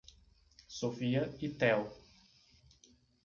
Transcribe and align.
Sophia 0.67 1.23
e 1.39 1.47
Théo 1.47 1.85